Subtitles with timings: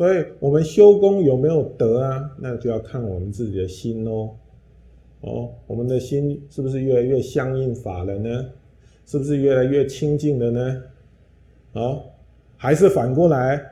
[0.00, 2.30] 所以我们修功有没有得啊？
[2.38, 4.30] 那就要看我们自己的心哦。
[5.20, 8.46] 哦，我们的心是不是越来越相应法了呢？
[9.04, 10.82] 是不是越来越清净了呢？
[11.74, 12.02] 哦，
[12.56, 13.62] 还是反过来，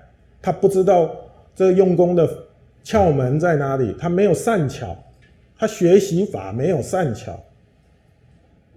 [0.42, 1.10] 他不知道
[1.54, 2.28] 这用功的
[2.84, 4.94] 窍门在哪里，他没有善巧，
[5.56, 7.42] 他学习法没有善巧。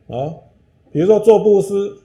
[0.07, 0.39] 哦，
[0.89, 1.97] 比如说做布施，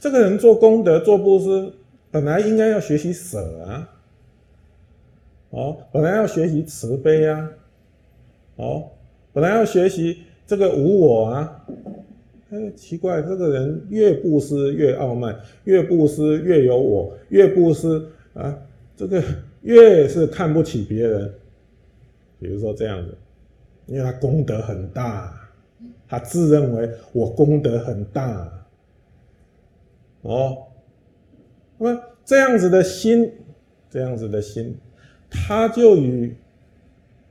[0.00, 1.70] 这个人做功德、做布施，
[2.10, 3.90] 本来应该要学习舍啊。
[5.54, 7.50] 哦，本来要学习慈悲啊。
[8.56, 8.90] 哦。
[9.32, 11.66] 本来要学习这个无我啊，
[12.50, 18.56] 哎，奇怪，这个人越布施越傲慢，越布施越有我，越布施啊，
[18.96, 19.20] 这个
[19.62, 21.34] 越是看不起别人。
[22.38, 23.16] 比如说这样子，
[23.86, 25.34] 因为他功德很大，
[26.06, 28.66] 他自认为我功德很大，
[30.22, 30.58] 哦，
[31.76, 33.32] 那么这样子的心，
[33.90, 34.78] 这样子的心，
[35.34, 36.34] 他就与。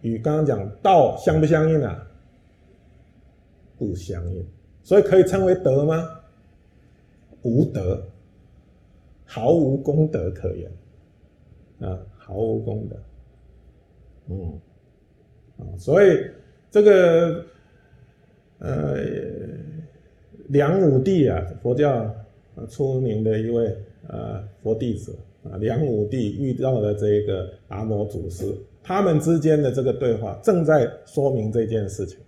[0.01, 2.05] 与刚刚讲道相不相应啊？
[3.77, 4.45] 不相应，
[4.83, 6.19] 所以可以称为德吗？
[7.43, 8.05] 无德，
[9.23, 10.69] 毫无功德可言
[11.79, 12.97] 啊，毫无功德。
[14.27, 14.59] 嗯，
[15.57, 16.29] 啊，所以
[16.69, 17.45] 这个
[18.59, 18.97] 呃，
[20.49, 22.13] 梁武帝啊，佛教
[22.69, 23.73] 出名的一位
[24.09, 28.55] 呃佛弟子啊，梁武帝遇到了这个达摩祖师。
[28.81, 32.19] 他们之间的这个对话正在说明这件事情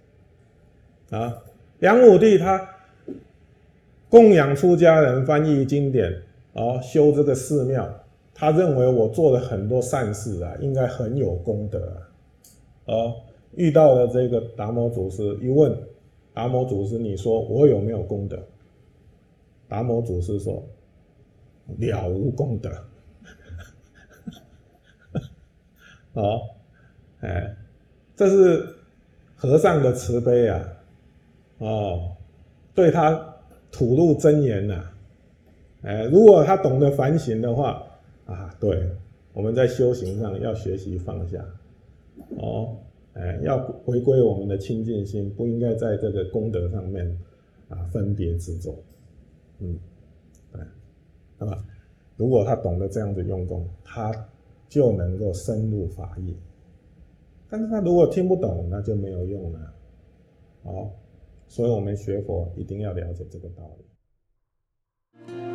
[1.09, 1.37] 啊。
[1.79, 2.65] 梁武帝他
[4.07, 6.13] 供养出家人、翻译经典，
[6.53, 7.89] 哦，修这个寺庙，
[8.33, 11.99] 他认为我做了很多善事啊，应该很有功德啊。
[12.85, 13.15] 哦，
[13.55, 15.77] 遇到了这个达摩祖师，一问
[16.33, 18.39] 达摩祖师，你说我有没有功德？
[19.67, 20.63] 达摩祖师说
[21.77, 22.69] 了无功德。
[26.15, 26.41] 哦，
[27.19, 27.55] 哎，
[28.15, 28.65] 这是
[29.35, 30.65] 和尚的慈悲啊！
[31.57, 32.11] 哦，
[32.73, 33.35] 对他
[33.69, 34.89] 吐露真言呐！
[35.83, 37.85] 哎，如果他懂得反省的话，
[38.25, 38.89] 啊，对，
[39.33, 41.45] 我们在修行上要学习放下，
[42.37, 42.77] 哦，
[43.13, 47.05] 哎，要回归我们的清净心，不应该在这个功德上面
[47.67, 48.73] 啊分别执着。
[49.59, 49.77] 嗯，
[50.53, 50.61] 对，
[51.37, 51.57] 那么
[52.15, 54.13] 如果他懂得这样子用功，他。
[54.75, 56.35] 就能够深入法义，
[57.49, 59.73] 但是他如果听不懂，那就没有用了。
[60.65, 60.91] 好，
[61.47, 65.54] 所以我们学佛一定要了解这个道理。